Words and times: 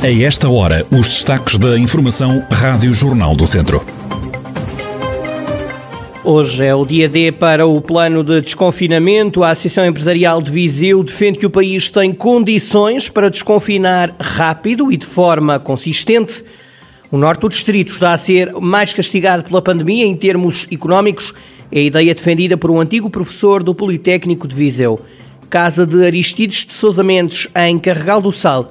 A 0.00 0.08
esta 0.08 0.48
hora, 0.48 0.86
os 0.92 1.08
destaques 1.08 1.58
da 1.58 1.76
Informação 1.76 2.46
Rádio 2.48 2.94
Jornal 2.94 3.34
do 3.34 3.48
Centro. 3.48 3.84
Hoje 6.22 6.64
é 6.64 6.72
o 6.72 6.86
dia 6.86 7.08
D 7.08 7.32
para 7.32 7.66
o 7.66 7.80
plano 7.80 8.22
de 8.22 8.40
desconfinamento. 8.40 9.42
A 9.42 9.50
Associação 9.50 9.84
Empresarial 9.84 10.40
de 10.40 10.52
Viseu 10.52 11.02
defende 11.02 11.40
que 11.40 11.46
o 11.46 11.50
país 11.50 11.90
tem 11.90 12.12
condições 12.12 13.08
para 13.08 13.28
desconfinar 13.28 14.14
rápido 14.20 14.92
e 14.92 14.96
de 14.96 15.04
forma 15.04 15.58
consistente. 15.58 16.44
O 17.10 17.18
norte 17.18 17.40
do 17.40 17.48
distrito 17.48 17.92
está 17.92 18.12
a 18.12 18.18
ser 18.18 18.52
mais 18.52 18.92
castigado 18.92 19.42
pela 19.42 19.60
pandemia 19.60 20.06
em 20.06 20.14
termos 20.14 20.68
económicos. 20.70 21.34
É 21.72 21.80
a 21.80 21.82
ideia 21.82 22.14
defendida 22.14 22.56
por 22.56 22.70
um 22.70 22.80
antigo 22.80 23.10
professor 23.10 23.64
do 23.64 23.74
Politécnico 23.74 24.46
de 24.46 24.54
Viseu. 24.54 25.00
Casa 25.50 25.84
de 25.84 26.04
Aristides 26.04 26.64
de 26.64 26.72
Sousa 26.72 27.02
Mendes, 27.02 27.48
em 27.56 27.80
Carregal 27.80 28.20
do 28.20 28.30
Sal, 28.30 28.70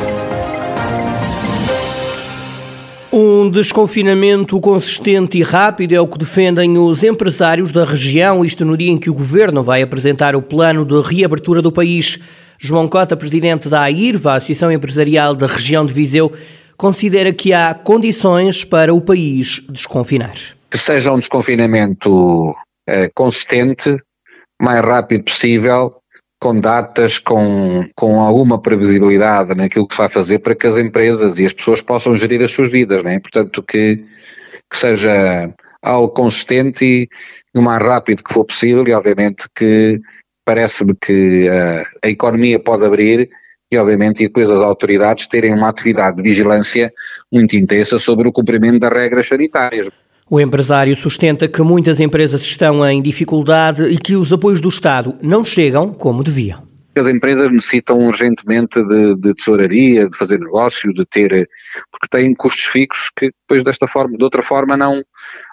Um 3.13 3.49
desconfinamento 3.49 4.57
consistente 4.61 5.37
e 5.37 5.43
rápido 5.43 5.91
é 5.91 5.99
o 5.99 6.07
que 6.07 6.17
defendem 6.17 6.77
os 6.77 7.03
empresários 7.03 7.69
da 7.69 7.83
região, 7.83 8.45
isto 8.45 8.63
no 8.63 8.77
dia 8.77 8.89
em 8.89 8.97
que 8.97 9.09
o 9.09 9.13
governo 9.13 9.61
vai 9.61 9.81
apresentar 9.81 10.33
o 10.33 10.41
plano 10.41 10.85
de 10.85 10.97
reabertura 11.01 11.61
do 11.61 11.73
país. 11.73 12.17
João 12.57 12.87
Cota, 12.87 13.17
presidente 13.17 13.67
da 13.67 13.81
AIRVA, 13.81 14.35
Associação 14.35 14.71
Empresarial 14.71 15.35
da 15.35 15.45
Região 15.45 15.85
de 15.85 15.91
Viseu, 15.91 16.31
considera 16.77 17.33
que 17.33 17.51
há 17.51 17.73
condições 17.73 18.63
para 18.63 18.93
o 18.93 19.01
país 19.01 19.61
desconfinar. 19.69 20.35
Que 20.69 20.77
seja 20.77 21.11
um 21.11 21.19
desconfinamento 21.19 22.53
eh, 22.87 23.11
consistente, 23.13 23.97
mais 24.57 24.79
rápido 24.79 25.25
possível, 25.25 26.00
com 26.41 26.59
datas, 26.59 27.19
com, 27.19 27.85
com 27.95 28.19
alguma 28.19 28.59
previsibilidade 28.59 29.53
naquilo 29.53 29.87
que 29.87 29.95
vai 29.95 30.09
fazer 30.09 30.39
para 30.39 30.55
que 30.55 30.65
as 30.65 30.75
empresas 30.75 31.37
e 31.37 31.45
as 31.45 31.53
pessoas 31.53 31.81
possam 31.81 32.17
gerir 32.17 32.41
as 32.41 32.51
suas 32.51 32.71
vidas, 32.71 33.03
né? 33.03 33.19
portanto 33.19 33.61
que, 33.61 34.03
que 34.67 34.75
seja 34.75 35.53
algo 35.83 36.09
consistente 36.09 36.83
e 36.83 37.09
o 37.53 37.61
mais 37.61 37.79
rápido 37.83 38.23
que 38.23 38.33
for 38.33 38.43
possível 38.43 38.83
e 38.87 38.91
obviamente 38.91 39.45
que 39.55 40.01
parece-me 40.43 40.95
que 40.95 41.47
uh, 41.47 41.85
a 42.03 42.09
economia 42.09 42.59
pode 42.59 42.85
abrir 42.85 43.29
e 43.71 43.77
obviamente 43.77 44.23
e 44.23 44.27
depois 44.27 44.49
as 44.49 44.61
autoridades 44.61 45.27
terem 45.27 45.53
uma 45.53 45.69
atividade 45.69 46.17
de 46.17 46.23
vigilância 46.23 46.91
muito 47.31 47.55
intensa 47.55 47.99
sobre 47.99 48.27
o 48.27 48.31
cumprimento 48.31 48.79
das 48.79 48.91
regras 48.91 49.27
sanitárias. 49.27 49.89
O 50.33 50.39
empresário 50.39 50.95
sustenta 50.95 51.45
que 51.45 51.61
muitas 51.61 51.99
empresas 51.99 52.41
estão 52.41 52.87
em 52.87 53.01
dificuldade 53.01 53.83
e 53.83 53.97
que 53.97 54.15
os 54.15 54.31
apoios 54.31 54.61
do 54.61 54.69
Estado 54.69 55.13
não 55.21 55.43
chegam 55.43 55.93
como 55.93 56.23
deviam. 56.23 56.65
As 56.95 57.05
empresas 57.05 57.51
necessitam 57.51 57.97
urgentemente 57.99 58.81
de, 58.81 59.15
de, 59.17 59.33
tesouraria, 59.33 60.07
de 60.07 60.15
fazer 60.15 60.39
negócio, 60.39 60.93
de 60.93 61.05
ter, 61.05 61.49
porque 61.91 62.07
têm 62.09 62.33
custos 62.33 62.63
fixos 62.63 63.11
que 63.13 63.29
depois 63.41 63.61
desta 63.65 63.89
forma, 63.89 64.17
de 64.17 64.23
outra 64.23 64.41
forma 64.41 64.77
não, 64.77 65.03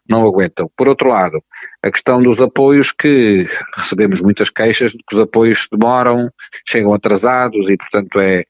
não 0.08 0.24
aguentam. 0.24 0.70
Por 0.76 0.86
outro 0.86 1.08
lado, 1.08 1.42
a 1.82 1.90
questão 1.90 2.22
dos 2.22 2.40
apoios 2.40 2.92
que 2.92 3.48
recebemos 3.76 4.22
muitas 4.22 4.48
queixas 4.48 4.92
de 4.92 4.98
que 4.98 5.16
os 5.16 5.20
apoios 5.20 5.66
demoram, 5.72 6.30
chegam 6.64 6.94
atrasados 6.94 7.68
e 7.68 7.76
portanto 7.76 8.20
é, 8.20 8.44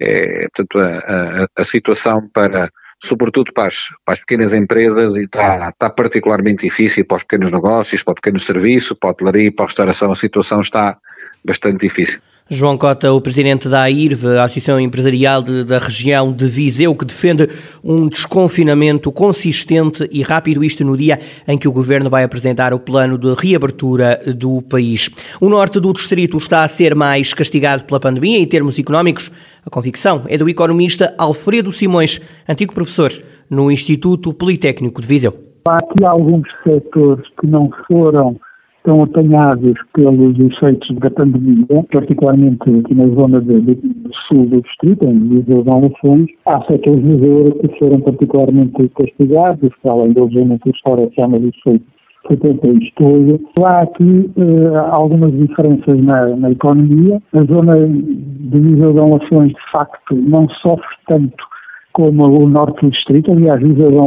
é 0.00 0.46
portanto 0.54 0.78
a, 0.78 0.98
a, 0.98 1.46
a 1.56 1.64
situação 1.64 2.30
para 2.32 2.70
sobretudo 3.02 3.52
para 3.52 3.66
as, 3.66 3.88
para 4.04 4.14
as 4.14 4.20
pequenas 4.20 4.54
empresas, 4.54 5.16
e 5.16 5.24
está, 5.24 5.68
está 5.68 5.90
particularmente 5.90 6.64
difícil 6.64 7.04
para 7.04 7.16
os 7.16 7.24
pequenos 7.24 7.52
negócios, 7.52 8.02
para 8.02 8.12
o 8.12 8.14
pequeno 8.14 8.38
serviço, 8.38 8.94
para 8.94 9.10
a 9.10 9.12
hotelaria, 9.12 9.52
para 9.52 9.64
a 9.64 9.68
restauração, 9.68 10.12
a 10.12 10.16
situação 10.16 10.60
está 10.60 10.98
bastante 11.44 11.80
difícil. 11.86 12.20
João 12.50 12.76
Cota, 12.76 13.10
o 13.12 13.20
presidente 13.20 13.68
da 13.68 13.82
AIRV, 13.82 14.36
a 14.36 14.44
Associação 14.44 14.78
Empresarial 14.78 15.40
de, 15.42 15.64
da 15.64 15.78
região 15.78 16.32
de 16.32 16.46
Viseu, 16.46 16.94
que 16.94 17.04
defende 17.04 17.48
um 17.82 18.06
desconfinamento 18.06 19.10
consistente 19.10 20.06
e 20.12 20.22
rápido, 20.22 20.62
isto 20.62 20.84
no 20.84 20.96
dia 20.96 21.18
em 21.48 21.56
que 21.56 21.66
o 21.66 21.72
governo 21.72 22.10
vai 22.10 22.24
apresentar 22.24 22.74
o 22.74 22.80
plano 22.80 23.16
de 23.16 23.32
reabertura 23.32 24.20
do 24.36 24.60
país. 24.60 25.08
O 25.40 25.48
norte 25.48 25.80
do 25.80 25.92
distrito 25.92 26.36
está 26.36 26.62
a 26.62 26.68
ser 26.68 26.94
mais 26.94 27.32
castigado 27.32 27.84
pela 27.84 28.00
pandemia 28.00 28.38
em 28.38 28.46
termos 28.46 28.78
económicos. 28.78 29.30
A 29.64 29.70
convicção 29.70 30.24
é 30.28 30.36
do 30.36 30.48
economista 30.48 31.14
Alfredo 31.16 31.72
Simões, 31.72 32.20
antigo 32.46 32.74
professor 32.74 33.12
no 33.48 33.70
Instituto 33.70 34.34
Politécnico 34.34 35.00
de 35.00 35.06
Viseu. 35.06 35.32
Há 35.66 35.78
aqui 35.78 36.04
alguns 36.04 36.46
setores 36.64 37.24
que 37.40 37.46
não 37.46 37.70
foram 37.86 38.38
estão 38.82 39.00
apanhados 39.02 39.74
pelos 39.94 40.38
efeitos 40.38 40.96
da 40.98 41.10
pandemia, 41.10 41.84
particularmente 41.92 42.62
aqui 42.62 42.94
na 42.94 43.06
zona 43.14 43.40
de, 43.40 43.60
de, 43.60 43.74
do 43.76 44.10
sul 44.26 44.46
do 44.46 44.60
distrito, 44.60 45.04
em 45.04 45.28
Viseu 45.28 45.62
de 45.62 45.70
Alafões, 45.70 46.26
há 46.46 46.60
setores 46.64 47.00
de 47.02 47.16
Viseu 47.16 47.52
que 47.52 47.78
foram 47.78 48.00
particularmente 48.00 48.88
castigados, 48.88 49.70
para 49.82 49.92
além 49.92 50.12
da 50.12 50.22
obviamente 50.22 50.62
restauração, 50.66 51.28
mas 51.30 51.42
isso 51.42 51.58
foi 51.62 51.80
foi 52.24 52.36
feito 52.36 52.92
todo. 52.94 53.40
Há 53.64 53.82
aqui 53.82 54.30
uh, 54.36 54.76
algumas 54.92 55.32
diferenças 55.32 56.00
na, 56.04 56.36
na, 56.36 56.52
economia. 56.52 57.20
A 57.34 57.52
zona 57.52 57.74
de 57.76 58.60
Viseu 58.60 58.92
de 58.92 59.00
Alafões, 59.00 59.48
de 59.48 59.70
facto, 59.72 60.14
não 60.14 60.48
sofre 60.62 60.96
tanto 61.08 61.44
como 61.92 62.22
o 62.24 62.48
norte 62.48 62.80
do 62.80 62.92
distrito. 62.92 63.32
Aliás, 63.32 63.60
Viseu 63.60 63.90
de 63.90 63.98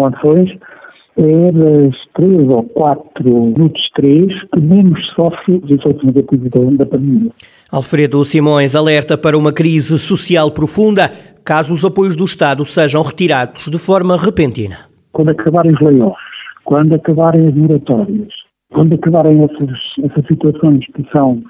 Das 1.17 1.95
três 2.13 2.43
ou 2.49 2.63
quatro 2.63 3.51
dos 3.51 3.89
três 3.95 4.27
que 4.53 4.59
menos 4.59 4.99
sofre 5.15 5.61
os 5.63 5.71
efeitos 5.71 6.03
negativos 6.03 6.49
da, 6.77 6.85
pandemia. 6.85 7.31
Alfredo 7.71 8.23
Simões 8.25 8.75
alerta 8.75 9.17
para 9.17 9.37
uma 9.37 9.53
crise 9.53 9.97
social 9.97 10.51
profunda 10.51 11.09
caso 11.45 11.73
os 11.73 11.85
apoios 11.85 12.17
do 12.17 12.25
Estado 12.25 12.65
sejam 12.65 13.01
retirados 13.01 13.65
de 13.69 13.77
forma 13.77 14.17
repentina. 14.17 14.89
Quando 15.13 15.29
acabarem 15.29 15.73
os 15.73 15.79
layoffs, 15.79 16.19
quando 16.65 16.95
acabarem 16.95 17.47
as 17.47 17.55
moratórias, 17.55 18.33
quando 18.73 18.95
acabarem 18.95 19.41
essas, 19.41 19.79
essas 20.03 20.27
situações 20.27 20.85
que 20.87 21.07
são 21.15 21.41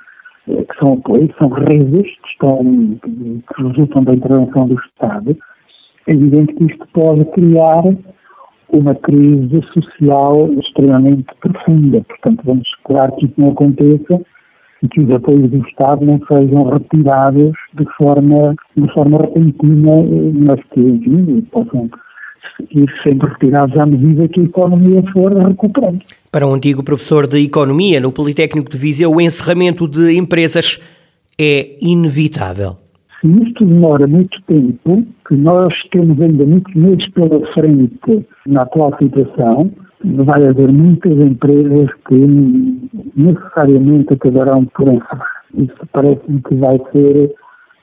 eh, 0.48 0.64
que 0.64 0.80
são 0.80 0.94
apoios, 0.94 1.32
que 1.32 1.38
são 1.40 1.50
redes 1.50 2.04
que, 2.04 2.30
estão, 2.30 3.00
que 3.04 3.64
resultam 3.64 4.04
da 4.04 4.14
intervenção 4.14 4.68
do 4.68 4.76
Estado, 4.76 5.36
é 6.08 6.14
evidente 6.14 6.54
que 6.54 6.66
isto 6.66 6.88
pode 6.94 7.26
criar 7.32 7.84
uma 8.70 8.96
crise 8.96 9.62
social 9.74 10.50
extremamente 10.60 11.26
profunda. 11.40 12.02
Portanto, 12.08 12.42
vamos 12.46 12.68
esperar 12.68 13.12
que 13.14 13.26
isso 13.26 13.34
não 13.38 13.50
aconteça 13.50 14.22
e 14.84 14.88
que 14.88 15.02
os 15.02 15.12
apoios 15.12 15.50
do 15.50 15.58
Estado 15.68 16.06
não 16.06 16.20
sejam 16.32 16.70
retirados 16.70 17.52
de 17.74 17.86
forma, 17.98 18.56
de 18.76 18.94
forma 18.94 19.18
repentina, 19.20 19.92
mas 20.34 20.60
que, 20.72 20.80
enfim, 20.80 21.42
possam 21.52 21.90
ir 22.72 22.90
sendo 23.04 23.26
retirados 23.28 23.78
à 23.78 23.86
medida 23.86 24.28
que 24.28 24.40
a 24.40 24.44
economia 24.44 25.04
for 25.12 25.34
recuperando. 25.34 26.02
Para 26.32 26.48
um 26.48 26.54
antigo 26.54 26.84
professor 26.84 27.28
de 27.28 27.40
Economia 27.40 28.00
no 28.00 28.12
Politécnico 28.12 28.70
de 28.70 28.78
Viseu, 28.78 29.12
o 29.12 29.22
encerramento 29.22 29.88
de 29.88 30.18
empresas 30.18 30.80
é 31.40 31.78
inevitável 31.82 32.78
se 33.26 33.44
isto 33.44 33.66
demora 33.66 34.06
muito 34.08 34.40
tempo, 34.44 35.04
que 35.28 35.36
nós 35.36 35.74
temos 35.92 36.22
ainda 36.22 36.46
muitos 36.46 36.74
meses 36.76 37.10
pela 37.12 37.46
frente 37.54 38.26
na 38.46 38.62
atual 38.62 38.96
situação, 39.02 39.72
vai 40.04 40.46
haver 40.48 40.72
muitas 40.72 41.14
empresas 41.14 41.90
que 42.08 42.16
necessariamente 43.16 44.14
acabarão 44.14 44.66
por 44.66 44.88
encerrar. 44.88 45.42
Isso 45.56 45.88
parece-me 45.92 46.42
que 46.44 46.56
vai 46.56 46.78
ser, 46.92 47.34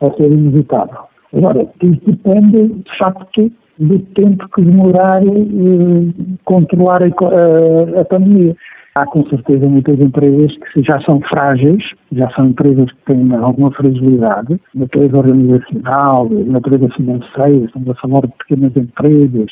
vai 0.00 0.16
ser 0.16 0.30
inevitável. 0.30 0.98
Agora, 1.34 1.66
isso 1.82 2.00
depende, 2.06 2.68
de 2.68 2.98
facto, 2.98 3.50
do 3.78 3.98
tempo 4.14 4.48
que 4.54 4.62
demorar 4.62 5.22
eh, 5.24 6.36
controlar 6.44 7.02
a, 7.02 7.06
a, 7.06 8.00
a 8.00 8.04
pandemia. 8.04 8.54
Há 8.94 9.06
com 9.06 9.26
certeza 9.26 9.66
muitas 9.66 9.98
empresas 9.98 10.52
que 10.72 10.82
já 10.82 11.00
são 11.00 11.18
frágeis, 11.22 11.82
já 12.12 12.28
são 12.32 12.48
empresas 12.48 12.90
que 12.92 13.04
têm 13.06 13.34
alguma 13.34 13.70
fragilidade, 13.72 14.60
natureza 14.74 15.16
organizacional, 15.16 16.28
natureza 16.28 16.88
financeira, 16.90 17.64
estamos 17.64 17.88
a 17.88 17.94
falar 17.94 18.20
de 18.20 18.32
pequenas 18.36 18.76
empresas, 18.76 19.50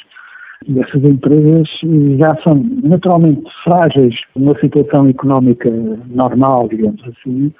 e 0.68 0.78
essas 0.78 1.02
empresas 1.04 1.66
já 2.18 2.36
são 2.42 2.62
naturalmente 2.82 3.50
frágeis 3.64 4.14
numa 4.36 4.58
situação 4.60 5.08
económica 5.08 5.70
normal, 6.10 6.68
digamos 6.68 7.02
assim, 7.08 7.50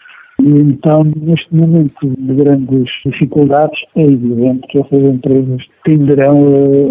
e 0.40 0.58
então, 0.58 1.04
neste 1.04 1.54
momento 1.54 1.94
de 2.00 2.34
grandes 2.34 2.90
dificuldades, 3.04 3.78
é 3.94 4.02
evidente 4.02 4.66
que 4.68 4.78
essas 4.80 5.02
empresas 5.02 5.62
tenderão 5.84 6.46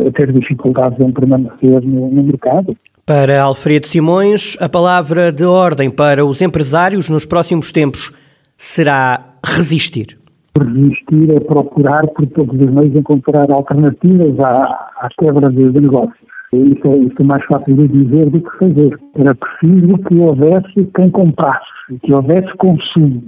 a, 0.07 0.11
ter 0.11 0.31
dificuldades 0.31 0.99
em 0.99 1.11
permanecer 1.11 1.81
no, 1.81 2.11
no 2.11 2.23
mercado. 2.23 2.77
Para 3.09 3.41
Alfredo 3.41 3.87
Simões, 3.87 4.55
a 4.61 4.69
palavra 4.69 5.31
de 5.31 5.43
ordem 5.43 5.89
para 5.89 6.23
os 6.23 6.43
empresários 6.43 7.09
nos 7.09 7.25
próximos 7.25 7.71
tempos 7.71 8.13
será 8.55 9.33
resistir? 9.43 10.15
Resistir 10.55 11.35
é 11.35 11.39
procurar, 11.39 12.05
por 12.09 12.27
todos 12.27 12.53
os 12.53 12.69
meios, 12.71 12.95
encontrar 12.95 13.49
alternativas 13.51 14.39
à, 14.39 14.91
à 15.01 15.09
quebra 15.19 15.49
de, 15.49 15.71
negócios. 15.81 16.19
Isso 16.53 16.87
é, 16.87 16.97
isso 16.97 17.15
é 17.19 17.23
mais 17.23 17.43
fácil 17.45 17.77
de 17.77 17.87
dizer 17.87 18.29
do 18.29 18.41
que 18.41 18.57
fazer. 18.59 18.99
Era 19.15 19.33
preciso 19.33 19.97
que 20.07 20.15
houvesse 20.15 20.91
quem 20.95 21.09
comprasse, 21.09 21.65
que 22.03 22.13
houvesse 22.13 22.53
consumo. 22.57 23.23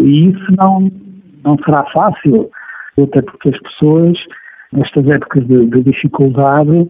E 0.00 0.30
isso 0.30 0.46
não, 0.56 0.90
não 1.44 1.58
será 1.62 1.84
fácil, 1.92 2.50
até 2.98 3.20
porque 3.20 3.50
as 3.50 3.60
pessoas, 3.60 4.16
nestas 4.72 5.06
épocas 5.08 5.46
de, 5.46 5.66
de 5.66 5.82
dificuldade, 5.82 6.88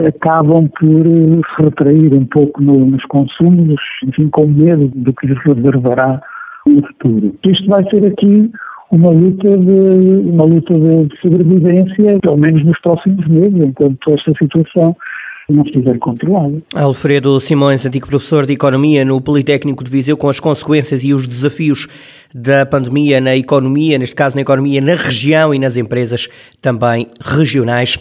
acabam 0.00 0.68
por 0.78 1.06
eh, 1.06 1.40
se 1.56 1.62
retrair 1.62 2.14
um 2.14 2.24
pouco 2.26 2.62
no, 2.62 2.86
nos 2.86 3.04
consumos, 3.06 3.80
enfim, 4.06 4.28
com 4.28 4.46
medo 4.46 4.88
do 4.94 5.12
que 5.12 5.26
lhes 5.26 5.38
reservará 5.44 6.20
no 6.66 6.86
futuro. 6.86 7.34
Isto 7.46 7.66
vai 7.66 7.84
ser 7.90 8.06
aqui 8.06 8.50
uma 8.90 9.10
luta 9.10 9.50
de 9.56 10.30
uma 10.30 10.44
luta 10.44 10.74
de 10.74 11.20
sobrevivência, 11.20 12.18
pelo 12.20 12.36
menos 12.36 12.64
nos 12.64 12.80
próximos 12.80 13.26
meses, 13.26 13.60
enquanto 13.60 14.10
esta 14.12 14.32
situação 14.38 14.96
não 15.48 15.64
estiver 15.64 15.98
controlada. 15.98 16.58
Alfredo 16.74 17.40
Simões, 17.40 17.84
antigo 17.84 18.06
professor 18.06 18.44
de 18.44 18.52
Economia 18.52 19.04
no 19.04 19.20
Politécnico 19.20 19.82
de 19.82 19.90
Viseu, 19.90 20.16
com 20.16 20.28
as 20.28 20.38
consequências 20.38 21.02
e 21.02 21.14
os 21.14 21.26
desafios 21.26 21.88
da 22.34 22.66
pandemia 22.66 23.20
na 23.20 23.34
economia, 23.34 23.98
neste 23.98 24.14
caso 24.14 24.36
na 24.36 24.42
economia 24.42 24.80
na 24.80 24.94
região 24.94 25.54
e 25.54 25.58
nas 25.58 25.76
empresas 25.76 26.28
também 26.60 27.08
regionais. 27.20 27.98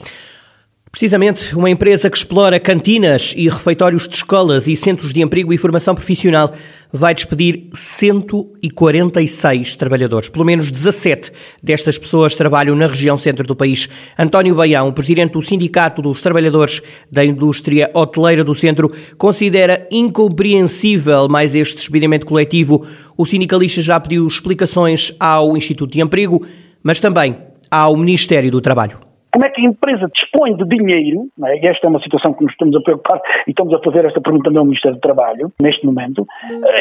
Precisamente, 0.91 1.55
uma 1.55 1.69
empresa 1.69 2.09
que 2.09 2.17
explora 2.17 2.59
cantinas 2.59 3.33
e 3.35 3.49
refeitórios 3.49 4.07
de 4.07 4.15
escolas 4.15 4.67
e 4.67 4.75
centros 4.75 5.13
de 5.13 5.21
emprego 5.21 5.53
e 5.53 5.57
formação 5.57 5.93
profissional 5.93 6.53
vai 6.91 7.13
despedir 7.13 7.67
146 7.73 9.75
trabalhadores. 9.75 10.29
Pelo 10.29 10.45
menos 10.45 10.71
17 10.71 11.31
destas 11.61 11.97
pessoas 11.97 12.35
trabalham 12.35 12.75
na 12.75 12.87
região 12.87 13.17
centro 13.17 13.45
do 13.45 13.55
país. 13.55 13.89
António 14.17 14.55
Baião, 14.55 14.91
presidente 14.93 15.33
do 15.33 15.41
Sindicato 15.41 16.01
dos 16.01 16.21
Trabalhadores 16.21 16.81
da 17.11 17.25
Indústria 17.25 17.91
Hoteleira 17.93 18.43
do 18.43 18.55
Centro, 18.55 18.91
considera 19.17 19.85
incompreensível 19.91 21.27
mais 21.27 21.53
este 21.53 21.75
despedimento 21.75 22.25
coletivo. 22.25 22.85
O 23.17 23.25
sindicalista 23.25 23.81
já 23.81 23.99
pediu 23.99 24.25
explicações 24.25 25.13
ao 25.19 25.57
Instituto 25.57 25.91
de 25.91 26.01
Emprego, 26.01 26.45
mas 26.81 26.99
também 26.99 27.35
ao 27.69 27.97
Ministério 27.97 28.49
do 28.49 28.61
Trabalho 28.61 29.06
como 29.37 29.45
é 29.45 29.51
que 29.51 29.61
a 29.61 29.69
empresa 29.69 30.09
dispõe 30.11 30.55
de 30.55 30.65
dinheiro, 30.65 31.27
é? 31.45 31.57
e 31.57 31.69
esta 31.69 31.85
é 31.85 31.89
uma 31.91 32.01
situação 32.01 32.33
que 32.33 32.43
nos 32.43 32.51
estamos 32.53 32.75
a 32.75 32.81
preocupar 32.81 33.21
e 33.45 33.51
estamos 33.51 33.71
a 33.77 33.79
fazer 33.85 34.07
esta 34.07 34.19
pergunta 34.19 34.45
também 34.45 34.57
ao 34.57 34.65
Ministério 34.65 34.97
do 34.97 35.01
Trabalho, 35.01 35.51
neste 35.61 35.85
momento, 35.85 36.25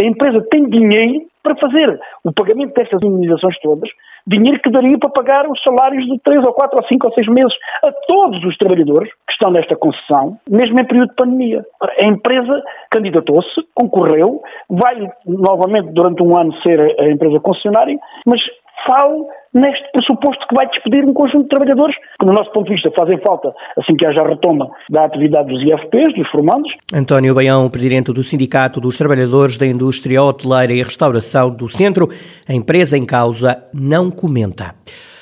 a 0.01 0.03
empresa 0.03 0.43
tem 0.51 0.65
dinheiro 0.65 1.27
para 1.43 1.55
fazer 1.61 2.01
o 2.25 2.33
pagamento 2.33 2.73
destas 2.73 2.99
indenizações 3.05 3.61
todas, 3.61 3.91
dinheiro 4.27 4.59
que 4.65 4.71
daria 4.71 4.99
para 4.99 5.11
pagar 5.11 5.47
os 5.51 5.63
salários 5.63 6.07
de 6.07 6.19
3 6.25 6.47
ou 6.47 6.55
4 6.55 6.79
ou 6.81 6.89
5 6.89 7.07
ou 7.07 7.13
6 7.13 7.29
meses 7.29 7.53
a 7.85 7.93
todos 8.09 8.43
os 8.43 8.57
trabalhadores 8.57 9.13
que 9.13 9.33
estão 9.33 9.51
nesta 9.51 9.77
concessão, 9.77 10.39
mesmo 10.49 10.81
em 10.81 10.85
período 10.87 11.11
de 11.11 11.15
pandemia. 11.15 11.63
A 11.79 12.05
empresa 12.09 12.63
candidatou-se, 12.91 13.69
concorreu, 13.75 14.41
vai 14.71 14.97
novamente 15.27 15.93
durante 15.93 16.23
um 16.23 16.35
ano 16.35 16.55
ser 16.67 16.81
a 16.99 17.11
empresa 17.11 17.39
concessionária, 17.39 17.99
mas 18.27 18.41
falo 18.87 19.27
neste 19.53 19.91
pressuposto 19.93 20.47
que 20.49 20.55
vai 20.55 20.67
despedir 20.69 21.05
um 21.05 21.13
conjunto 21.13 21.45
de 21.45 21.49
trabalhadores 21.49 21.97
que, 22.21 22.27
no 22.27 22.33
nosso 22.33 22.53
ponto 22.53 22.67
de 22.67 22.75
vista, 22.75 22.91
fazem 22.97 23.19
falta 23.27 23.53
assim 23.79 23.95
que 23.97 24.07
haja 24.07 24.23
a 24.23 24.29
retoma 24.29 24.69
da 24.91 25.05
atividade 25.05 25.49
dos 25.49 25.63
IFPs, 25.63 26.15
dos 26.15 26.31
formandos. 26.31 26.71
António 26.93 27.35
Baião, 27.35 27.69
presidente 27.71 28.13
do 28.13 28.23
Sindicato 28.23 28.81
dos 28.81 28.97
Trabalhadores 28.97 29.57
da 29.57 29.67
Indústria 29.67 30.23
Hoteleira 30.23 30.73
e 30.73 30.83
Restauração 30.83 31.51
do 31.51 31.69
Centro, 31.69 32.09
a 32.49 32.53
empresa 32.53 32.97
em 32.97 33.05
causa 33.05 33.65
não 33.73 34.11
comenta. 34.11 34.75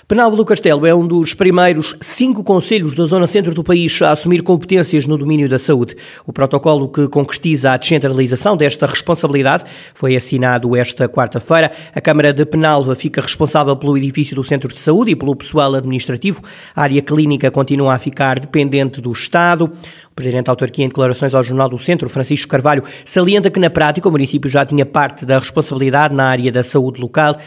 Penalvo 0.07 0.37
do 0.37 0.45
Castelo 0.45 0.85
é 0.85 0.95
um 0.95 1.07
dos 1.07 1.33
primeiros 1.33 1.97
cinco 1.99 2.45
conselhos 2.45 2.95
da 2.95 3.07
zona 3.07 3.27
centro 3.27 3.55
do 3.55 3.65
país 3.65 4.03
a 4.03 4.11
assumir 4.11 4.43
competências 4.43 5.07
no 5.07 5.17
domínio 5.17 5.49
da 5.49 5.59
saúde. 5.59 5.97
O 6.27 6.33
protocolo 6.33 6.89
que 6.91 7.09
concretiza 7.09 7.73
a 7.73 7.77
descentralização 7.79 8.55
desta 8.55 8.87
responsabilidade 8.87 9.65
foi 9.95 10.15
assinado 10.15 10.77
esta 10.77 11.09
quarta-feira. 11.09 11.73
A 11.95 12.03
Câmara 12.03 12.35
de 12.35 12.45
Penalva 12.45 12.95
fica 12.95 13.23
responsável 13.23 13.75
pelo 13.77 13.97
edifício 13.97 14.37
do 14.37 14.45
centro 14.45 14.71
de 14.71 14.79
saúde 14.79 15.13
e 15.13 15.17
pelo 15.17 15.35
pessoal 15.35 15.75
administrativo. 15.75 16.43
A 16.77 16.83
área 16.83 17.01
clínica 17.01 17.51
continua 17.51 17.95
a 17.95 17.99
ficar 17.99 18.39
dependente 18.39 19.01
do 19.01 19.11
Estado. 19.11 19.71
O 20.11 20.15
Presidente 20.15 20.45
da 20.45 20.53
Autarquia, 20.53 20.85
em 20.85 20.89
declarações 20.89 21.35
ao 21.35 21.43
Jornal 21.43 21.71
do 21.71 21.79
Centro, 21.79 22.11
Francisco 22.11 22.51
Carvalho, 22.51 22.85
salienta 23.07 23.51
que 23.51 23.59
na 23.59 23.71
prática 23.71 24.07
o 24.07 24.13
município 24.13 24.51
já 24.51 24.67
tinha 24.67 24.85
parte 24.85 25.25
da 25.25 25.39
responsabilidade 25.39 26.15
na 26.15 26.27
área 26.27 26.53
da 26.53 26.63
saúde 26.63 27.01
local. 27.01 27.39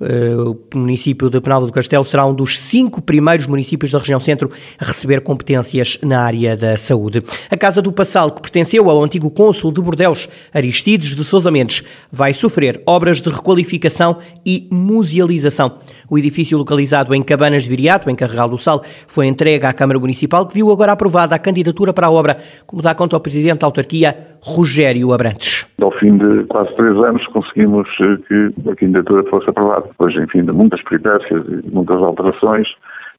Eh, 0.00 0.34
o 0.36 0.58
município 0.74 1.30
de 1.30 1.40
Penalva 1.40 1.66
do 1.66 1.72
Castelo 1.72 2.04
será 2.04 2.26
um 2.26 2.34
dos 2.34 2.58
cinco 2.58 3.00
primeiros 3.00 3.46
municípios 3.46 3.92
da 3.92 3.98
região 3.98 4.18
centro 4.18 4.50
a 4.78 4.84
receber 4.84 5.20
competências 5.20 5.98
na 6.02 6.20
área 6.20 6.56
da 6.56 6.76
saúde. 6.76 7.22
A 7.48 7.56
Casa 7.56 7.80
do 7.80 7.92
Passal, 7.92 8.30
que 8.32 8.42
pertenceu 8.42 8.90
ao 8.90 9.02
antigo 9.02 9.30
cônsul 9.30 9.70
de 9.70 9.80
Bordeus, 9.80 10.28
Aristides 10.52 11.14
de 11.14 11.24
Sousa 11.24 11.50
Mendes, 11.50 11.82
vai 12.10 12.32
sofrer 12.32 12.82
obras 12.86 13.20
de 13.20 13.30
requalificação 13.30 14.18
e 14.44 14.66
musealização. 14.70 15.74
O 16.10 16.18
edifício 16.18 16.58
localizado 16.58 17.14
em 17.14 17.22
Cabanas 17.22 17.62
de 17.62 17.68
Viriato, 17.68 18.10
em 18.10 18.16
Carregal 18.16 18.48
do 18.48 18.58
Sal, 18.58 18.82
foi 19.06 19.26
entregue 19.26 19.64
à 19.64 19.72
Câmara 19.72 19.98
Municipal, 19.98 20.46
que 20.46 20.54
viu 20.54 20.72
agora 20.72 20.92
aprovada 20.92 21.34
a 21.36 21.38
candidatura 21.38 21.92
para 21.92 22.08
a 22.08 22.10
obra, 22.10 22.36
como 22.66 22.82
dá 22.82 22.94
conta 22.94 23.14
ao 23.14 23.20
Presidente 23.20 23.60
da 23.60 23.66
Autarquia, 23.66 24.36
Rogério 24.40 25.12
Abrantes. 25.12 25.63
Ao 25.82 25.90
fim 25.98 26.16
de 26.16 26.44
quase 26.44 26.74
três 26.76 26.94
anos 27.04 27.26
conseguimos 27.28 27.88
eh, 28.00 28.16
que 28.28 28.70
a 28.70 28.76
candidatura 28.76 29.28
fosse 29.28 29.50
aprovada. 29.50 29.88
Depois, 29.88 30.14
enfim, 30.16 30.44
de 30.44 30.52
muitas 30.52 30.80
peripécias 30.84 31.44
e 31.48 31.70
muitas 31.70 32.00
alterações, 32.00 32.68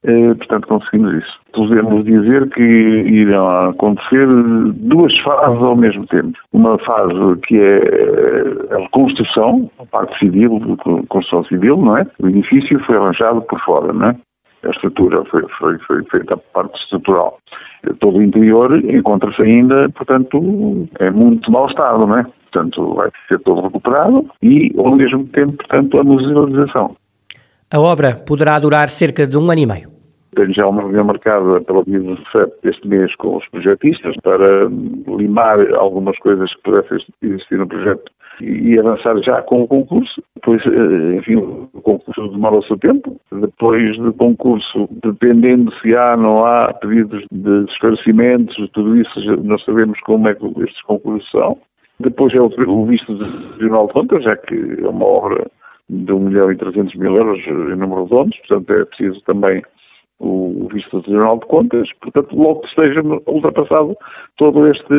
eh, 0.04 0.34
portanto 0.34 0.66
conseguimos 0.66 1.14
isso. 1.14 1.38
Podemos 1.52 2.04
dizer 2.04 2.48
que 2.50 2.62
irão 2.62 3.46
acontecer 3.46 4.26
duas 4.74 5.16
fases 5.20 5.62
ao 5.62 5.76
mesmo 5.76 6.06
tempo. 6.06 6.32
Uma 6.52 6.78
fase 6.78 7.36
que 7.46 7.58
é 7.58 7.76
eh, 7.76 8.74
a 8.74 8.78
reconstrução, 8.78 9.70
a 9.78 9.84
parte 9.84 10.18
civil, 10.18 10.56
a 10.56 11.06
construção 11.08 11.44
civil, 11.44 11.76
não 11.76 11.98
é? 11.98 12.06
O 12.20 12.28
edifício 12.28 12.80
foi 12.86 12.96
arranjado 12.96 13.42
por 13.42 13.60
fora, 13.60 13.92
não 13.92 14.08
é? 14.08 14.16
A 14.64 14.70
estrutura 14.70 15.22
foi, 15.26 15.42
foi, 15.58 15.78
foi 15.80 16.04
feita 16.10 16.34
a 16.34 16.38
parte 16.38 16.78
estrutural. 16.80 17.38
Todo 18.00 18.18
o 18.18 18.22
interior 18.22 18.76
encontra-se 18.84 19.42
ainda, 19.42 19.88
portanto, 19.90 20.88
é 20.98 21.10
muito 21.10 21.52
mau 21.52 21.66
estado, 21.66 22.06
não 22.06 22.16
é? 22.16 22.26
Portanto, 22.56 22.94
vai 22.94 23.10
ser 23.28 23.38
todo 23.40 23.60
recuperado 23.60 24.26
e, 24.42 24.72
ao 24.78 24.96
mesmo 24.96 25.26
tempo, 25.26 25.52
portanto, 25.56 26.00
a 26.00 26.04
musealização. 26.04 26.96
A 27.70 27.78
obra 27.78 28.14
poderá 28.26 28.58
durar 28.58 28.88
cerca 28.88 29.26
de 29.26 29.36
um 29.36 29.50
ano 29.50 29.60
e 29.60 29.66
meio. 29.66 29.88
Tenho 30.34 30.54
já 30.54 30.66
uma 30.66 30.82
reunião 30.82 31.04
marcada 31.04 31.60
pelo 31.60 31.84
dia 31.84 32.00
17 32.00 32.52
deste 32.62 32.88
mês 32.88 33.14
com 33.16 33.36
os 33.36 33.48
projetistas 33.48 34.14
para 34.22 34.68
limar 35.18 35.56
algumas 35.78 36.18
coisas 36.18 36.50
que 36.54 36.62
pudessem 36.62 36.98
existir 37.22 37.58
no 37.58 37.66
projeto 37.66 38.10
e 38.40 38.78
avançar 38.78 39.18
já 39.22 39.42
com 39.42 39.62
o 39.62 39.68
concurso. 39.68 40.22
Depois, 40.36 40.62
eh, 40.66 41.16
enfim, 41.16 41.36
o 41.36 41.80
concurso 41.82 42.28
demora 42.28 42.58
o 42.58 42.64
seu 42.64 42.78
tempo. 42.78 43.18
Depois 43.32 43.98
do 43.98 44.12
concurso, 44.12 44.88
dependendo 45.02 45.72
se 45.80 45.96
há 45.96 46.12
ou 46.12 46.22
não 46.22 46.44
há 46.44 46.72
pedidos 46.74 47.24
de 47.30 47.64
esclarecimentos, 47.70 48.56
tudo 48.72 48.96
isso, 48.96 49.20
nós 49.42 49.62
sabemos 49.64 49.98
como 50.00 50.28
é 50.28 50.34
que 50.34 50.46
estes 50.62 50.82
concursos 50.82 51.28
são. 51.30 51.58
Depois 51.98 52.34
é 52.34 52.40
o 52.40 52.84
visto 52.84 53.14
do 53.14 53.56
Tribunal 53.56 53.86
de 53.86 53.92
Contas, 53.94 54.22
já 54.24 54.36
que 54.36 54.54
é 54.54 54.88
uma 54.88 55.06
obra 55.06 55.46
de 55.88 56.12
1 56.12 56.18
milhão 56.18 56.52
e 56.52 56.56
300 56.56 56.94
mil 56.96 57.14
euros 57.14 57.38
em 57.46 57.76
número 57.76 58.04
redondos, 58.04 58.38
portanto 58.40 58.70
é 58.72 58.84
preciso 58.84 59.20
também 59.22 59.62
o 60.18 60.68
visto 60.72 60.96
do 60.96 61.02
Tribunal 61.02 61.38
de 61.38 61.46
Contas, 61.46 61.88
portanto, 62.00 62.34
logo 62.34 62.60
que 62.60 62.68
esteja 62.68 63.02
ultrapassado 63.26 63.96
toda 64.38 64.68
esta 64.70 64.94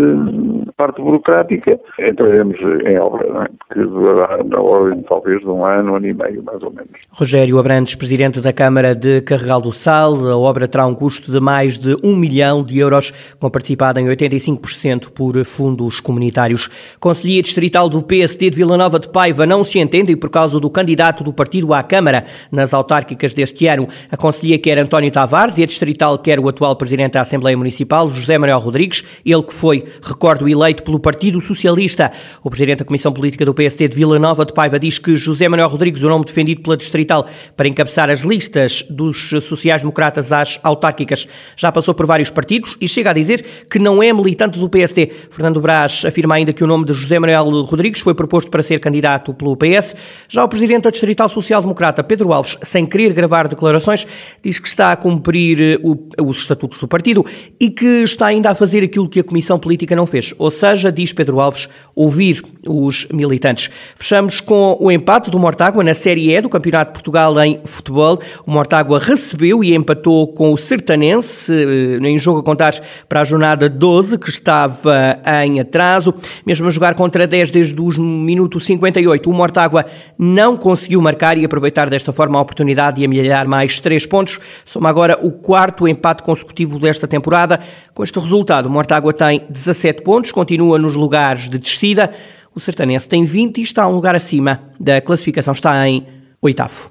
parte 0.76 1.02
burocrática, 1.02 1.80
entraremos 2.00 2.58
em 2.86 3.00
obra, 3.00 3.46
é? 3.46 3.74
que 3.74 3.80
durará 3.80 4.44
na 4.44 4.60
ordem 4.60 5.04
talvez 5.10 5.40
de 5.42 5.48
um 5.48 5.66
ano, 5.66 5.94
um 5.94 5.96
ano 5.96 6.08
e 6.08 6.14
meio, 6.14 6.44
mais 6.44 6.62
ou 6.62 6.72
menos. 6.72 6.92
Rogério 7.12 7.58
Abrantes, 7.58 7.96
Presidente 7.96 8.40
da 8.42 8.54
Câmara 8.54 8.94
de 8.94 9.22
Carregal 9.22 9.60
do 9.60 9.72
Sal, 9.72 10.14
a 10.28 10.38
obra 10.38 10.68
terá 10.68 10.86
um 10.86 10.94
custo 10.94 11.32
de 11.32 11.40
mais 11.40 11.80
de 11.80 11.96
um 12.04 12.16
milhão 12.16 12.64
de 12.64 12.78
euros, 12.78 13.12
com 13.40 13.50
participada 13.50 14.00
em 14.00 14.06
85% 14.06 15.12
por 15.12 15.44
fundos 15.46 16.00
comunitários. 16.00 16.70
Conselhia 17.00 17.42
Distrital 17.42 17.90
do 17.90 18.04
PSD 18.04 18.52
de 18.52 18.56
Vila 18.56 18.78
Nova 18.78 19.00
de 19.00 19.10
Paiva 19.10 19.48
não 19.48 19.64
se 19.64 19.80
entende 19.80 20.16
por 20.16 20.30
causa 20.30 20.60
do 20.60 20.70
candidato 20.70 21.24
do 21.24 21.34
partido 21.34 21.74
à 21.74 21.82
Câmara 21.82 22.26
nas 22.52 22.74
autárquicas 22.74 23.34
deste 23.34 23.68
ano. 23.68 23.88
A 24.12 24.18
Conselhia 24.18 24.60
quer 24.60 24.78
António 24.78 25.07
António 25.08 25.12
Tavares 25.12 25.58
e 25.58 25.64
a 25.64 25.66
distrital 25.66 26.20
quer 26.20 26.40
o 26.40 26.48
atual 26.48 26.76
presidente 26.76 27.14
da 27.14 27.22
Assembleia 27.22 27.58
Municipal, 27.58 28.10
José 28.10 28.38
Manuel 28.38 28.60
Rodrigues, 28.60 29.04
ele 29.26 29.44
que 29.44 29.54
foi, 29.54 29.84
recordo, 30.02 30.48
eleito 30.48 30.84
pelo 30.84 31.00
Partido 31.00 31.40
Socialista. 31.40 32.12
O 32.44 32.50
presidente 32.50 32.80
da 32.80 32.86
Comissão 32.86 33.12
Política 33.12 33.46
do 33.46 33.54
PSD 33.54 33.88
de 33.88 33.96
Vila 33.96 34.20
Nova 34.20 34.46
de 34.46 34.54
Paiva 34.54 34.80
diz 34.80 35.00
que 35.00 35.16
José 35.16 35.48
Manuel 35.48 35.70
Rodrigues, 35.70 36.04
o 36.04 36.10
nome 36.10 36.26
defendido 36.26 36.62
pela 36.62 36.76
distrital 36.76 37.26
para 37.56 37.68
encabeçar 37.68 38.10
as 38.10 38.22
listas 38.22 38.84
dos 38.90 39.30
sociais-democratas 39.30 40.32
às 40.32 40.60
autárquicas, 40.62 41.28
já 41.56 41.72
passou 41.72 41.94
por 41.94 42.06
vários 42.06 42.30
partidos 42.30 42.78
e 42.82 42.88
chega 42.88 43.12
a 43.12 43.14
dizer 43.14 43.44
que 43.72 43.80
não 43.80 44.04
é 44.04 44.12
militante 44.12 44.60
do 44.60 44.70
PSD. 44.70 45.10
Fernando 45.32 45.62
Brás 45.62 46.04
afirma 46.06 46.36
ainda 46.36 46.54
que 46.54 46.64
o 46.64 46.68
nome 46.68 46.86
de 46.86 46.94
José 46.94 47.18
Manuel 47.20 47.62
Rodrigues 47.62 48.02
foi 48.02 48.14
proposto 48.14 48.52
para 48.52 48.64
ser 48.64 48.80
candidato 48.80 49.34
pelo 49.34 49.56
PS. 49.56 49.96
Já 50.28 50.44
o 50.44 50.50
presidente 50.50 50.84
da 50.84 50.90
distrital 50.90 51.30
social-democrata, 51.30 52.04
Pedro 52.04 52.34
Alves, 52.34 52.58
sem 52.62 52.86
querer 52.86 53.14
gravar 53.14 53.48
declarações, 53.48 54.06
diz 54.44 54.60
que 54.60 54.68
está 54.68 54.97
cumprir 54.98 55.62
eh, 55.62 55.80
o, 55.84 55.98
os 56.28 56.40
estatutos 56.40 56.80
do 56.80 56.88
partido 56.88 57.26
e 57.60 57.70
que 57.70 58.04
está 58.04 58.28
ainda 58.28 58.50
a 58.50 58.56
fazer 58.56 58.84
aquilo 58.84 59.08
que 59.08 59.20
a 59.20 59.24
Comissão 59.24 59.60
Política 59.60 59.96
não 59.96 60.06
fez. 60.06 60.34
Ou 60.38 60.52
seja, 60.52 60.92
diz 60.92 61.14
Pedro 61.14 61.40
Alves, 61.40 61.70
ouvir 61.96 62.42
os 62.68 63.08
militantes. 63.12 63.70
Fechamos 63.96 64.42
com 64.42 64.78
o 64.80 64.92
empate 64.92 65.30
do 65.30 65.40
Mortágua 65.40 65.84
na 65.84 65.94
Série 65.94 66.34
E 66.34 66.42
do 66.42 66.50
Campeonato 66.50 66.92
de 66.92 66.94
Portugal 66.94 67.40
em 67.44 67.60
futebol. 67.66 68.20
O 68.46 68.52
Mortágua 68.52 69.00
recebeu 69.00 69.64
e 69.64 69.74
empatou 69.74 70.28
com 70.28 70.54
o 70.54 70.58
Sertanense 70.58 71.52
eh, 71.52 72.08
em 72.08 72.18
jogo 72.18 72.40
a 72.40 72.44
contar 72.44 72.74
para 73.08 73.22
a 73.22 73.24
jornada 73.24 73.70
12, 73.70 74.18
que 74.18 74.30
estava 74.30 75.20
em 75.44 75.60
atraso. 75.60 76.14
Mesmo 76.46 76.68
a 76.68 76.72
jogar 76.72 76.96
contra 76.96 77.26
10 77.28 77.52
desde 77.52 77.82
os 77.82 77.98
minutos 77.98 78.66
58, 78.66 79.30
o 79.30 79.34
Mortágua 79.34 79.86
não 80.18 80.56
conseguiu 80.58 81.02
marcar 81.02 81.38
e 81.38 81.46
aproveitar 81.46 81.90
desta 81.90 82.12
forma 82.12 82.38
a 82.38 82.42
oportunidade 82.42 82.98
de 82.98 83.06
amelhar 83.06 83.48
mais 83.48 83.80
três 83.80 84.06
pontos. 84.06 84.40
Soma 84.66 84.90
agora 84.90 85.18
o 85.22 85.32
quarto 85.32 85.88
empate 85.88 86.24
consecutivo 86.24 86.80
desta 86.80 87.08
temporada. 87.08 87.60
Com 87.94 88.04
este 88.04 88.20
resultado, 88.20 88.68
o 88.68 88.70
Mortágua 88.70 89.14
tem 89.14 89.44
17 89.50 90.04
pontos, 90.04 90.32
continua 90.32 90.78
nos 90.78 90.96
lugares 90.96 91.50
de 91.50 91.58
descida. 91.58 92.12
O 92.58 92.60
Sertanense 92.60 93.08
tem 93.08 93.24
20 93.24 93.60
e 93.60 93.62
está 93.62 93.88
um 93.88 93.92
lugar 93.92 94.16
acima 94.16 94.64
da 94.80 95.00
classificação, 95.00 95.52
está 95.52 95.88
em 95.88 96.08
oitavo. 96.42 96.90